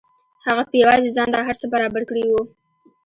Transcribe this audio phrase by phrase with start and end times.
[0.45, 2.43] هغه په یوازې ځان دا هر څه برابر کړي وو